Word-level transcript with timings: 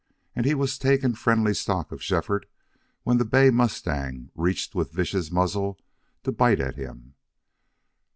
And 0.35 0.47
he 0.47 0.55
was 0.55 0.79
taking 0.79 1.13
friendly 1.13 1.53
stock 1.53 1.91
of 1.91 2.01
Shefford 2.01 2.47
when 3.03 3.19
the 3.19 3.23
bay 3.23 3.51
mustang 3.51 4.31
reached 4.33 4.73
with 4.73 4.91
vicious 4.91 5.29
muzzle 5.31 5.77
to 6.23 6.31
bite 6.31 6.59
at 6.59 6.73
him. 6.73 7.13